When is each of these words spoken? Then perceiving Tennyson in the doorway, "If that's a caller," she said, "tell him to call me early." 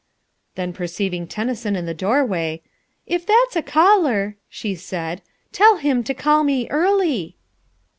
Then 0.55 0.73
perceiving 0.73 1.27
Tennyson 1.27 1.75
in 1.75 1.85
the 1.85 1.93
doorway, 1.93 2.63
"If 3.05 3.23
that's 3.23 3.55
a 3.55 3.61
caller," 3.61 4.35
she 4.49 4.73
said, 4.73 5.21
"tell 5.51 5.77
him 5.77 6.03
to 6.05 6.15
call 6.15 6.43
me 6.43 6.67
early." 6.71 7.35